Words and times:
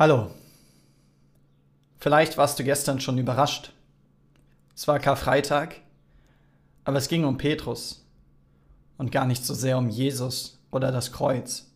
Hallo. 0.00 0.30
Vielleicht 1.98 2.38
warst 2.38 2.58
du 2.58 2.64
gestern 2.64 3.00
schon 3.00 3.18
überrascht. 3.18 3.74
Es 4.74 4.88
war 4.88 4.98
Karfreitag, 4.98 5.76
aber 6.84 6.96
es 6.96 7.08
ging 7.08 7.26
um 7.26 7.36
Petrus 7.36 8.02
und 8.96 9.12
gar 9.12 9.26
nicht 9.26 9.44
so 9.44 9.52
sehr 9.52 9.76
um 9.76 9.90
Jesus 9.90 10.58
oder 10.70 10.90
das 10.90 11.12
Kreuz. 11.12 11.70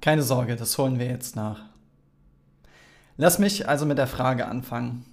Keine 0.00 0.22
Sorge, 0.22 0.56
das 0.56 0.78
holen 0.78 0.98
wir 0.98 1.04
jetzt 1.04 1.36
nach. 1.36 1.66
Lass 3.18 3.38
mich 3.38 3.68
also 3.68 3.84
mit 3.84 3.98
der 3.98 4.06
Frage 4.06 4.46
anfangen. 4.46 5.04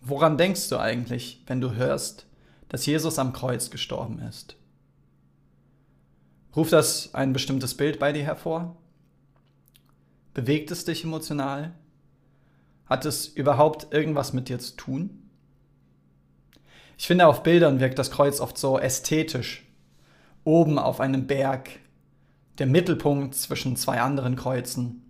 Woran 0.00 0.38
denkst 0.38 0.68
du 0.68 0.78
eigentlich, 0.78 1.42
wenn 1.48 1.60
du 1.60 1.74
hörst, 1.74 2.26
dass 2.68 2.86
Jesus 2.86 3.18
am 3.18 3.32
Kreuz 3.32 3.68
gestorben 3.68 4.20
ist? 4.20 4.54
Ruft 6.54 6.72
das 6.72 7.12
ein 7.14 7.32
bestimmtes 7.32 7.76
Bild 7.76 7.98
bei 7.98 8.12
dir 8.12 8.22
hervor? 8.22 8.76
Bewegt 10.34 10.70
es 10.70 10.84
dich 10.84 11.04
emotional? 11.04 11.72
Hat 12.86 13.06
es 13.06 13.28
überhaupt 13.28 13.92
irgendwas 13.92 14.32
mit 14.32 14.48
dir 14.48 14.58
zu 14.58 14.76
tun? 14.76 15.30
Ich 16.98 17.06
finde, 17.06 17.26
auf 17.26 17.42
Bildern 17.42 17.80
wirkt 17.80 17.98
das 17.98 18.10
Kreuz 18.10 18.40
oft 18.40 18.58
so 18.58 18.78
ästhetisch. 18.78 19.64
Oben 20.44 20.78
auf 20.78 21.00
einem 21.00 21.26
Berg, 21.26 21.70
der 22.58 22.66
Mittelpunkt 22.66 23.34
zwischen 23.34 23.76
zwei 23.76 24.00
anderen 24.00 24.36
Kreuzen 24.36 25.00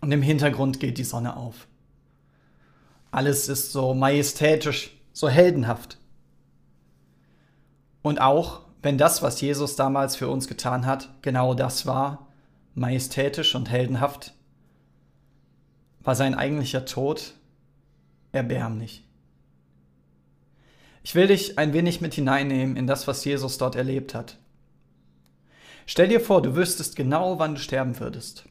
und 0.00 0.12
im 0.12 0.22
Hintergrund 0.22 0.80
geht 0.80 0.98
die 0.98 1.04
Sonne 1.04 1.36
auf. 1.36 1.66
Alles 3.10 3.48
ist 3.48 3.72
so 3.72 3.94
majestätisch, 3.94 4.96
so 5.12 5.28
heldenhaft. 5.28 5.98
Und 8.02 8.20
auch 8.20 8.62
wenn 8.82 8.98
das, 8.98 9.22
was 9.22 9.40
Jesus 9.40 9.76
damals 9.76 10.14
für 10.14 10.28
uns 10.28 10.46
getan 10.46 10.84
hat, 10.84 11.08
genau 11.22 11.54
das 11.54 11.86
war, 11.86 12.28
majestätisch 12.74 13.54
und 13.54 13.70
heldenhaft, 13.70 14.34
war 16.00 16.14
sein 16.14 16.34
eigentlicher 16.34 16.84
Tod 16.84 17.34
erbärmlich. 18.32 19.04
Ich 21.02 21.14
will 21.14 21.26
dich 21.26 21.58
ein 21.58 21.72
wenig 21.72 22.00
mit 22.00 22.14
hineinnehmen 22.14 22.76
in 22.76 22.86
das, 22.86 23.06
was 23.06 23.24
Jesus 23.24 23.58
dort 23.58 23.76
erlebt 23.76 24.14
hat. 24.14 24.38
Stell 25.86 26.08
dir 26.08 26.20
vor, 26.20 26.40
du 26.40 26.56
wüsstest 26.56 26.96
genau, 26.96 27.38
wann 27.38 27.54
du 27.54 27.60
sterben 27.60 27.98
würdest. 28.00 28.44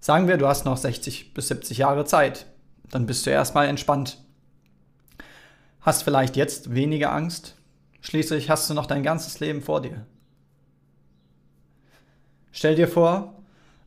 Sagen 0.00 0.26
wir, 0.26 0.36
du 0.36 0.48
hast 0.48 0.64
noch 0.64 0.76
60 0.76 1.34
bis 1.34 1.48
70 1.48 1.78
Jahre 1.78 2.04
Zeit, 2.04 2.46
dann 2.90 3.06
bist 3.06 3.26
du 3.26 3.30
erstmal 3.30 3.68
entspannt. 3.68 4.18
Hast 5.80 6.02
vielleicht 6.02 6.36
jetzt 6.36 6.74
weniger 6.74 7.12
Angst, 7.12 7.54
schließlich 8.00 8.50
hast 8.50 8.68
du 8.68 8.74
noch 8.74 8.86
dein 8.86 9.02
ganzes 9.02 9.38
Leben 9.40 9.62
vor 9.62 9.80
dir. 9.80 10.06
Stell 12.58 12.74
dir 12.74 12.88
vor, 12.88 13.40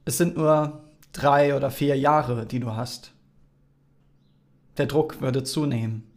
es 0.06 0.18
sind 0.18 0.38
nur 0.38 0.82
drei 1.12 1.58
oder 1.58 1.72
vier 1.72 1.98
Jahre, 1.98 2.46
die 2.46 2.62
du 2.62 2.74
hast. 2.74 3.12
Der 4.78 4.86
Druck 4.86 5.20
würde 5.20 5.44
zunehmen. 5.44 6.10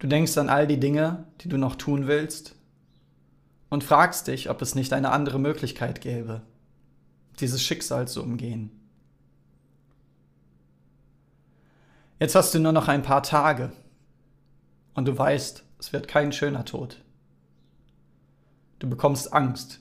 Du 0.00 0.08
denkst 0.08 0.36
an 0.38 0.48
all 0.48 0.66
die 0.66 0.80
Dinge, 0.80 1.24
die 1.40 1.48
du 1.48 1.56
noch 1.56 1.76
tun 1.76 2.08
willst 2.08 2.56
und 3.68 3.84
fragst 3.84 4.26
dich, 4.26 4.50
ob 4.50 4.60
es 4.60 4.74
nicht 4.74 4.92
eine 4.92 5.12
andere 5.12 5.38
Möglichkeit 5.38 6.00
gäbe, 6.00 6.42
dieses 7.38 7.62
Schicksal 7.62 8.08
zu 8.08 8.20
umgehen. 8.20 8.72
Jetzt 12.18 12.34
hast 12.34 12.52
du 12.54 12.58
nur 12.58 12.72
noch 12.72 12.88
ein 12.88 13.02
paar 13.02 13.22
Tage 13.22 13.70
und 14.94 15.06
du 15.06 15.16
weißt, 15.16 15.62
es 15.78 15.92
wird 15.92 16.08
kein 16.08 16.32
schöner 16.32 16.64
Tod. 16.64 17.04
Du 18.80 18.90
bekommst 18.90 19.32
Angst 19.32 19.78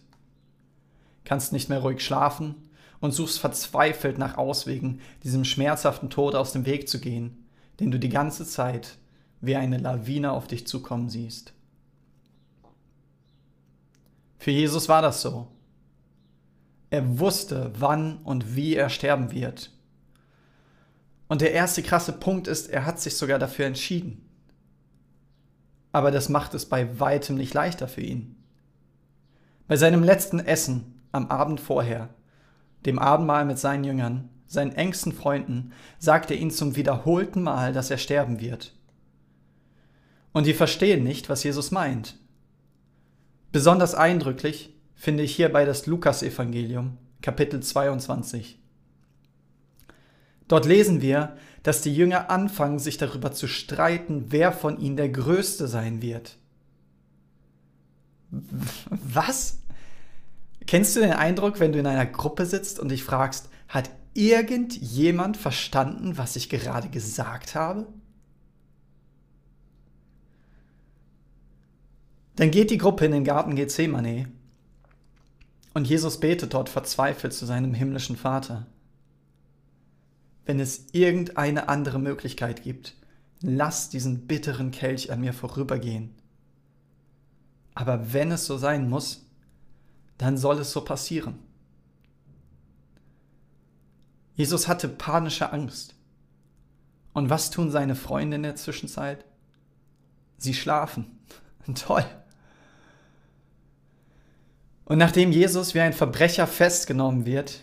kannst 1.25 1.53
nicht 1.53 1.69
mehr 1.69 1.79
ruhig 1.79 2.01
schlafen 2.01 2.55
und 2.99 3.11
suchst 3.11 3.39
verzweifelt 3.39 4.17
nach 4.17 4.37
Auswegen, 4.37 5.01
diesem 5.23 5.45
schmerzhaften 5.45 6.09
Tod 6.09 6.35
aus 6.35 6.53
dem 6.53 6.65
Weg 6.65 6.87
zu 6.87 6.99
gehen, 6.99 7.45
den 7.79 7.91
du 7.91 7.99
die 7.99 8.09
ganze 8.09 8.45
Zeit 8.45 8.97
wie 9.41 9.55
eine 9.55 9.77
Lawine 9.77 10.31
auf 10.31 10.47
dich 10.47 10.65
zukommen 10.67 11.09
siehst. 11.09 11.53
Für 14.37 14.51
Jesus 14.51 14.89
war 14.89 15.01
das 15.01 15.21
so. 15.21 15.47
Er 16.89 17.19
wusste, 17.19 17.71
wann 17.77 18.17
und 18.19 18.55
wie 18.55 18.75
er 18.75 18.89
sterben 18.89 19.31
wird. 19.31 19.71
Und 21.27 21.41
der 21.41 21.53
erste 21.53 21.81
krasse 21.81 22.13
Punkt 22.13 22.47
ist, 22.47 22.69
er 22.69 22.85
hat 22.85 22.99
sich 22.99 23.17
sogar 23.17 23.39
dafür 23.39 23.65
entschieden. 23.65 24.29
Aber 25.91 26.11
das 26.11 26.29
macht 26.29 26.53
es 26.53 26.67
bei 26.67 26.99
weitem 26.99 27.35
nicht 27.35 27.53
leichter 27.53 27.87
für 27.87 28.01
ihn. 28.01 28.35
Bei 29.67 29.75
seinem 29.75 30.03
letzten 30.03 30.39
Essen 30.39 30.92
am 31.13 31.31
Abend 31.31 31.61
vorher, 31.61 32.09
dem 32.85 32.99
Abendmahl 32.99 33.45
mit 33.45 33.57
seinen 33.57 33.85
Jüngern, 33.85 34.29
seinen 34.47 34.73
engsten 34.73 35.13
Freunden, 35.13 35.71
sagt 35.99 36.29
er 36.29 36.37
ihnen 36.37 36.51
zum 36.51 36.75
wiederholten 36.75 37.41
Mal, 37.41 37.71
dass 37.71 37.89
er 37.89 37.97
sterben 37.97 38.41
wird. 38.41 38.73
Und 40.33 40.45
die 40.47 40.53
verstehen 40.53 41.03
nicht, 41.03 41.29
was 41.29 41.43
Jesus 41.43 41.71
meint. 41.71 42.17
Besonders 43.51 43.95
eindrücklich 43.95 44.75
finde 44.95 45.23
ich 45.23 45.35
hierbei 45.35 45.63
das 45.63 45.85
Lukasevangelium, 45.85 46.97
Kapitel 47.21 47.61
22. 47.61 48.59
Dort 50.47 50.65
lesen 50.65 51.01
wir, 51.01 51.37
dass 51.61 51.81
die 51.81 51.95
Jünger 51.95 52.29
anfangen, 52.29 52.79
sich 52.79 52.97
darüber 52.97 53.31
zu 53.31 53.47
streiten, 53.47 54.25
wer 54.29 54.51
von 54.51 54.79
ihnen 54.79 54.97
der 54.97 55.09
Größte 55.09 55.67
sein 55.67 56.01
wird. 56.01 56.37
Was? 58.89 59.62
Kennst 60.65 60.95
du 60.95 61.01
den 61.01 61.13
Eindruck, 61.13 61.59
wenn 61.59 61.71
du 61.71 61.79
in 61.79 61.87
einer 61.87 62.05
Gruppe 62.05 62.45
sitzt 62.45 62.79
und 62.79 62.89
dich 62.89 63.03
fragst, 63.03 63.49
hat 63.67 63.89
irgendjemand 64.13 65.37
verstanden, 65.37 66.17
was 66.17 66.35
ich 66.35 66.49
gerade 66.49 66.89
gesagt 66.89 67.55
habe? 67.55 67.87
Dann 72.35 72.51
geht 72.51 72.71
die 72.71 72.77
Gruppe 72.77 73.05
in 73.05 73.11
den 73.11 73.23
Garten 73.23 73.55
Gethsemane 73.55 74.27
und 75.73 75.87
Jesus 75.87 76.19
betet 76.19 76.53
dort 76.53 76.69
verzweifelt 76.69 77.33
zu 77.33 77.45
seinem 77.45 77.73
himmlischen 77.73 78.15
Vater. 78.15 78.65
Wenn 80.45 80.59
es 80.59 80.87
irgendeine 80.91 81.69
andere 81.69 81.99
Möglichkeit 81.99 82.63
gibt, 82.63 82.95
lass 83.41 83.89
diesen 83.89 84.27
bitteren 84.27 84.71
Kelch 84.71 85.11
an 85.11 85.21
mir 85.21 85.33
vorübergehen. 85.33 86.15
Aber 87.75 88.13
wenn 88.13 88.31
es 88.31 88.45
so 88.45 88.57
sein 88.57 88.89
muss, 88.89 89.25
dann 90.17 90.37
soll 90.37 90.59
es 90.59 90.71
so 90.71 90.83
passieren. 90.83 91.39
Jesus 94.35 94.67
hatte 94.67 94.87
panische 94.87 95.51
Angst. 95.51 95.95
Und 97.13 97.29
was 97.29 97.51
tun 97.51 97.69
seine 97.69 97.95
Freunde 97.95 98.35
in 98.35 98.43
der 98.43 98.55
Zwischenzeit? 98.55 99.25
Sie 100.37 100.53
schlafen. 100.53 101.19
Toll. 101.75 102.05
Und 104.85 104.97
nachdem 104.97 105.31
Jesus 105.31 105.73
wie 105.73 105.79
ein 105.79 105.93
Verbrecher 105.93 106.47
festgenommen 106.47 107.25
wird, 107.25 107.61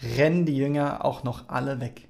rennen 0.00 0.46
die 0.46 0.56
Jünger 0.56 1.04
auch 1.04 1.24
noch 1.24 1.48
alle 1.48 1.80
weg. 1.80 2.08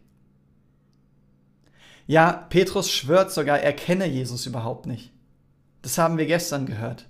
Ja, 2.06 2.32
Petrus 2.50 2.90
schwört 2.90 3.32
sogar, 3.32 3.60
er 3.60 3.72
kenne 3.72 4.06
Jesus 4.06 4.46
überhaupt 4.46 4.86
nicht. 4.86 5.12
Das 5.82 5.98
haben 5.98 6.18
wir 6.18 6.26
gestern 6.26 6.66
gehört. 6.66 7.08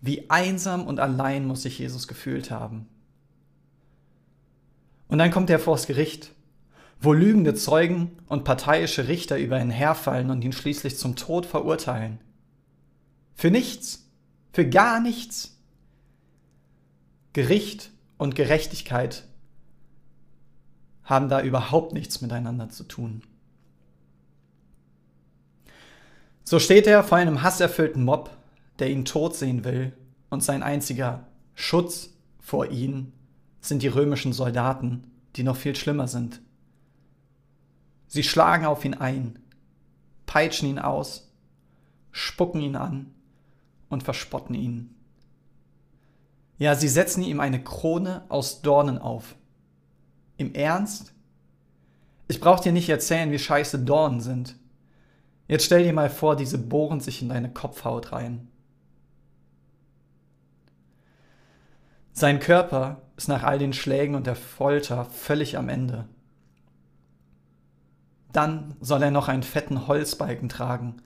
Wie 0.00 0.30
einsam 0.30 0.86
und 0.86 1.00
allein 1.00 1.46
muss 1.46 1.62
sich 1.62 1.78
Jesus 1.78 2.06
gefühlt 2.08 2.50
haben. 2.50 2.88
Und 5.08 5.18
dann 5.18 5.30
kommt 5.30 5.50
er 5.50 5.58
vors 5.58 5.86
Gericht, 5.86 6.32
wo 7.00 7.12
lügende 7.12 7.54
Zeugen 7.54 8.18
und 8.26 8.44
parteiische 8.44 9.08
Richter 9.08 9.38
über 9.38 9.60
ihn 9.60 9.70
herfallen 9.70 10.30
und 10.30 10.42
ihn 10.42 10.52
schließlich 10.52 10.96
zum 10.98 11.16
Tod 11.16 11.46
verurteilen. 11.46 12.18
Für 13.34 13.50
nichts, 13.50 14.08
für 14.52 14.68
gar 14.68 15.00
nichts. 15.00 15.58
Gericht 17.32 17.90
und 18.16 18.34
Gerechtigkeit 18.34 19.24
haben 21.04 21.28
da 21.28 21.42
überhaupt 21.42 21.92
nichts 21.92 22.20
miteinander 22.20 22.70
zu 22.70 22.84
tun. 22.84 23.22
So 26.44 26.58
steht 26.58 26.86
er 26.86 27.04
vor 27.04 27.18
einem 27.18 27.42
hasserfüllten 27.42 28.04
Mob, 28.04 28.30
der 28.78 28.90
ihn 28.90 29.04
tot 29.04 29.34
sehen 29.34 29.64
will, 29.64 29.92
und 30.28 30.42
sein 30.42 30.62
einziger 30.62 31.26
Schutz 31.54 32.10
vor 32.40 32.70
ihm 32.70 33.12
sind 33.60 33.82
die 33.82 33.88
römischen 33.88 34.32
Soldaten, 34.32 35.10
die 35.36 35.42
noch 35.42 35.56
viel 35.56 35.74
schlimmer 35.74 36.08
sind. 36.08 36.40
Sie 38.06 38.22
schlagen 38.22 38.66
auf 38.66 38.84
ihn 38.84 38.94
ein, 38.94 39.38
peitschen 40.26 40.68
ihn 40.68 40.78
aus, 40.78 41.32
spucken 42.12 42.60
ihn 42.60 42.76
an 42.76 43.14
und 43.88 44.02
verspotten 44.02 44.54
ihn. 44.54 44.94
Ja, 46.58 46.74
sie 46.74 46.88
setzen 46.88 47.22
ihm 47.22 47.40
eine 47.40 47.62
Krone 47.62 48.24
aus 48.28 48.62
Dornen 48.62 48.98
auf. 48.98 49.36
Im 50.38 50.54
Ernst? 50.54 51.12
Ich 52.28 52.40
brauch 52.40 52.60
dir 52.60 52.72
nicht 52.72 52.88
erzählen, 52.88 53.30
wie 53.30 53.38
scheiße 53.38 53.80
Dornen 53.80 54.20
sind. 54.20 54.56
Jetzt 55.48 55.64
stell 55.64 55.84
dir 55.84 55.92
mal 55.92 56.10
vor, 56.10 56.34
diese 56.34 56.58
bohren 56.58 57.00
sich 57.00 57.22
in 57.22 57.28
deine 57.28 57.52
Kopfhaut 57.52 58.12
rein. 58.12 58.48
Sein 62.18 62.40
Körper 62.40 63.02
ist 63.18 63.28
nach 63.28 63.42
all 63.42 63.58
den 63.58 63.74
Schlägen 63.74 64.14
und 64.14 64.26
der 64.26 64.36
Folter 64.36 65.04
völlig 65.04 65.58
am 65.58 65.68
Ende. 65.68 66.08
Dann 68.32 68.74
soll 68.80 69.02
er 69.02 69.10
noch 69.10 69.28
einen 69.28 69.42
fetten 69.42 69.86
Holzbalken 69.86 70.48
tragen, 70.48 70.96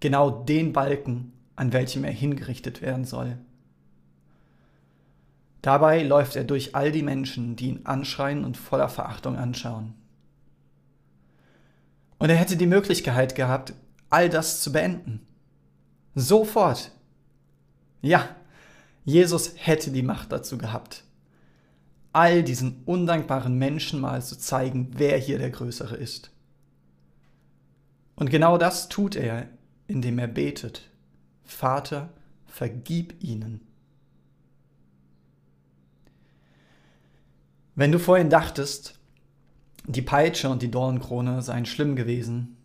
genau 0.00 0.28
den 0.28 0.72
Balken, 0.72 1.34
an 1.54 1.72
welchem 1.72 2.02
er 2.02 2.10
hingerichtet 2.10 2.82
werden 2.82 3.04
soll. 3.04 3.38
Dabei 5.62 6.02
läuft 6.02 6.34
er 6.34 6.42
durch 6.42 6.74
all 6.74 6.90
die 6.90 7.04
Menschen, 7.04 7.54
die 7.54 7.68
ihn 7.68 7.86
anschreien 7.86 8.44
und 8.44 8.56
voller 8.56 8.88
Verachtung 8.88 9.36
anschauen. 9.36 9.94
Und 12.18 12.28
er 12.28 12.36
hätte 12.36 12.56
die 12.56 12.66
Möglichkeit 12.66 13.36
gehabt, 13.36 13.72
all 14.10 14.28
das 14.28 14.62
zu 14.62 14.72
beenden. 14.72 15.24
Sofort. 16.16 16.90
Ja, 18.02 18.28
Jesus 19.08 19.54
hätte 19.56 19.90
die 19.90 20.02
Macht 20.02 20.32
dazu 20.32 20.58
gehabt, 20.58 21.02
all 22.12 22.42
diesen 22.42 22.82
undankbaren 22.84 23.56
Menschen 23.56 24.02
mal 24.02 24.20
zu 24.20 24.36
zeigen, 24.36 24.90
wer 24.98 25.16
hier 25.16 25.38
der 25.38 25.48
Größere 25.48 25.96
ist. 25.96 26.30
Und 28.16 28.28
genau 28.28 28.58
das 28.58 28.90
tut 28.90 29.16
er, 29.16 29.48
indem 29.86 30.18
er 30.18 30.26
betet. 30.26 30.90
Vater, 31.42 32.10
vergib 32.44 33.24
ihnen. 33.24 33.66
Wenn 37.76 37.92
du 37.92 37.98
vorhin 37.98 38.28
dachtest, 38.28 38.98
die 39.86 40.02
Peitsche 40.02 40.50
und 40.50 40.60
die 40.60 40.70
Dornkrone 40.70 41.40
seien 41.40 41.64
schlimm 41.64 41.96
gewesen, 41.96 42.58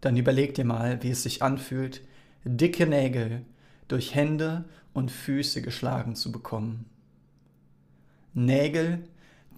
dann 0.00 0.16
überleg 0.16 0.54
dir 0.54 0.64
mal, 0.64 1.02
wie 1.02 1.10
es 1.10 1.24
sich 1.24 1.42
anfühlt, 1.42 2.00
dicke 2.46 2.86
Nägel 2.86 3.44
durch 3.88 4.14
Hände 4.14 4.64
und 4.92 5.10
Füße 5.10 5.62
geschlagen 5.62 6.14
zu 6.14 6.30
bekommen. 6.30 6.86
Nägel, 8.34 9.04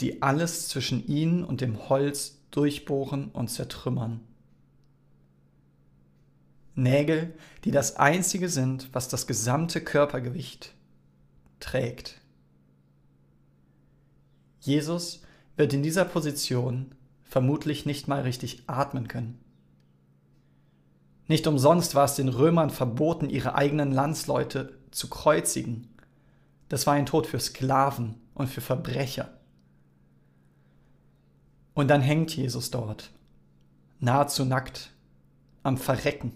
die 0.00 0.22
alles 0.22 0.68
zwischen 0.68 1.06
ihnen 1.06 1.44
und 1.44 1.60
dem 1.60 1.88
Holz 1.88 2.38
durchbohren 2.50 3.28
und 3.28 3.48
zertrümmern. 3.48 4.20
Nägel, 6.74 7.34
die 7.64 7.70
das 7.70 7.96
Einzige 7.96 8.48
sind, 8.48 8.88
was 8.92 9.08
das 9.08 9.26
gesamte 9.26 9.80
Körpergewicht 9.80 10.72
trägt. 11.58 12.20
Jesus 14.60 15.22
wird 15.56 15.72
in 15.74 15.82
dieser 15.82 16.04
Position 16.04 16.94
vermutlich 17.22 17.86
nicht 17.86 18.08
mal 18.08 18.22
richtig 18.22 18.62
atmen 18.66 19.08
können. 19.08 19.38
Nicht 21.30 21.46
umsonst 21.46 21.94
war 21.94 22.06
es 22.06 22.16
den 22.16 22.28
Römern 22.28 22.70
verboten, 22.70 23.30
ihre 23.30 23.54
eigenen 23.54 23.92
Landsleute 23.92 24.76
zu 24.90 25.08
kreuzigen. 25.08 25.86
Das 26.68 26.88
war 26.88 26.94
ein 26.94 27.06
Tod 27.06 27.28
für 27.28 27.38
Sklaven 27.38 28.16
und 28.34 28.48
für 28.48 28.60
Verbrecher. 28.60 29.30
Und 31.72 31.86
dann 31.86 32.00
hängt 32.00 32.36
Jesus 32.36 32.72
dort, 32.72 33.12
nahezu 34.00 34.44
nackt, 34.44 34.90
am 35.62 35.78
Verrecken. 35.78 36.32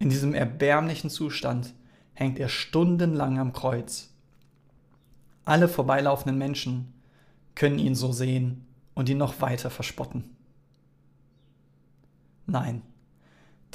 In 0.00 0.10
diesem 0.10 0.34
erbärmlichen 0.34 1.10
Zustand 1.10 1.74
hängt 2.12 2.40
er 2.40 2.48
stundenlang 2.48 3.38
am 3.38 3.52
Kreuz. 3.52 4.12
Alle 5.44 5.68
vorbeilaufenden 5.68 6.38
Menschen 6.38 6.92
können 7.54 7.78
ihn 7.78 7.94
so 7.94 8.10
sehen 8.10 8.66
und 8.96 9.08
ihn 9.08 9.18
noch 9.18 9.40
weiter 9.40 9.70
verspotten. 9.70 10.34
Nein, 12.46 12.82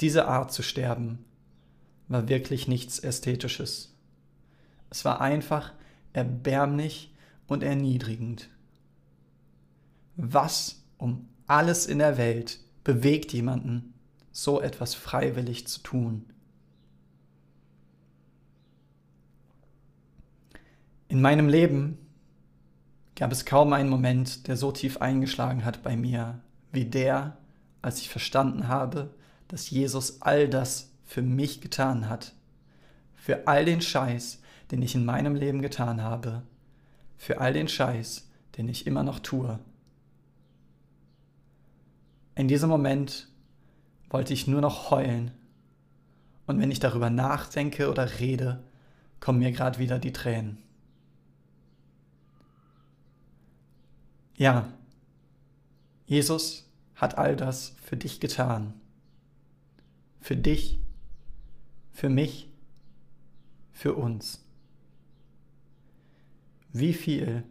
diese 0.00 0.26
Art 0.26 0.52
zu 0.52 0.62
sterben 0.62 1.24
war 2.08 2.28
wirklich 2.28 2.68
nichts 2.68 2.98
Ästhetisches. 2.98 3.94
Es 4.90 5.04
war 5.04 5.20
einfach 5.20 5.72
erbärmlich 6.12 7.14
und 7.46 7.62
erniedrigend. 7.62 8.48
Was 10.16 10.82
um 10.98 11.28
alles 11.46 11.86
in 11.86 11.98
der 11.98 12.18
Welt 12.18 12.58
bewegt 12.84 13.32
jemanden, 13.32 13.94
so 14.32 14.60
etwas 14.60 14.94
freiwillig 14.94 15.66
zu 15.66 15.80
tun? 15.82 16.24
In 21.08 21.20
meinem 21.20 21.48
Leben 21.48 21.98
gab 23.16 23.32
es 23.32 23.44
kaum 23.44 23.72
einen 23.72 23.90
Moment, 23.90 24.46
der 24.46 24.56
so 24.56 24.70
tief 24.70 24.98
eingeschlagen 24.98 25.64
hat 25.64 25.82
bei 25.82 25.96
mir, 25.96 26.40
wie 26.72 26.84
der, 26.84 27.36
als 27.82 28.00
ich 28.00 28.08
verstanden 28.08 28.68
habe, 28.68 29.14
dass 29.48 29.70
Jesus 29.70 30.22
all 30.22 30.48
das 30.48 30.90
für 31.04 31.22
mich 31.22 31.60
getan 31.60 32.08
hat, 32.08 32.34
für 33.14 33.46
all 33.48 33.64
den 33.64 33.80
Scheiß, 33.80 34.40
den 34.70 34.82
ich 34.82 34.94
in 34.94 35.04
meinem 35.04 35.34
Leben 35.34 35.62
getan 35.62 36.02
habe, 36.02 36.42
für 37.16 37.40
all 37.40 37.52
den 37.52 37.68
Scheiß, 37.68 38.28
den 38.56 38.68
ich 38.68 38.86
immer 38.86 39.02
noch 39.02 39.18
tue. 39.18 39.58
In 42.34 42.48
diesem 42.48 42.70
Moment 42.70 43.28
wollte 44.08 44.32
ich 44.32 44.46
nur 44.46 44.60
noch 44.60 44.90
heulen, 44.90 45.32
und 46.46 46.58
wenn 46.58 46.72
ich 46.72 46.80
darüber 46.80 47.10
nachdenke 47.10 47.88
oder 47.90 48.18
rede, 48.18 48.60
kommen 49.20 49.38
mir 49.38 49.52
gerade 49.52 49.78
wieder 49.78 50.00
die 50.00 50.12
Tränen. 50.12 50.58
Ja, 54.36 54.66
Jesus 56.06 56.69
hat 57.00 57.16
all 57.16 57.34
das 57.34 57.74
für 57.82 57.96
dich 57.96 58.20
getan. 58.20 58.74
Für 60.20 60.36
dich, 60.36 60.78
für 61.92 62.10
mich, 62.10 62.50
für 63.72 63.94
uns. 63.94 64.44
Wie 66.74 66.92
viel 66.92 67.42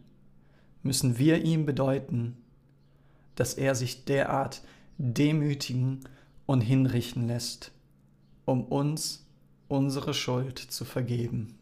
müssen 0.84 1.18
wir 1.18 1.44
ihm 1.44 1.66
bedeuten, 1.66 2.38
dass 3.34 3.56
er 3.56 3.74
sich 3.74 4.06
derart 4.06 4.62
demütigen 5.00 6.01
und 6.46 6.62
hinrichten 6.62 7.28
lässt, 7.28 7.72
um 8.46 8.63
uns 8.66 9.25
unsere 9.68 10.13
Schuld 10.13 10.60
zu 10.60 10.86
vergeben. 10.86 11.58